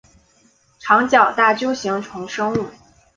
[0.79, 2.65] 长角大锹形虫生物。